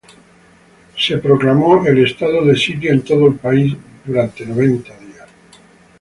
Se 0.97 1.17
proclamó 1.19 1.85
el 1.85 2.03
estado 2.03 2.43
de 2.43 2.55
sitio 2.55 2.91
en 2.91 3.03
todo 3.03 3.27
el 3.27 3.35
país, 3.35 3.75
por 4.03 4.15
noventa 4.47 4.97
días. 4.97 5.29